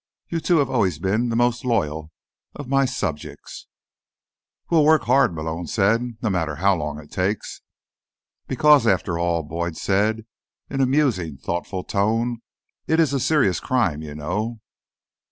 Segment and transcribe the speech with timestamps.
[0.29, 2.11] "You two have always been the most loyal
[2.55, 3.67] of my subjects."
[4.71, 6.01] "We'll work hard," Malone said.
[6.23, 7.61] "No matter how long it takes."
[8.47, 10.25] "Because, after all," Boyd said
[10.71, 12.39] in a musing, thoughtful tone,
[12.87, 14.59] "it is a serious crime, you know."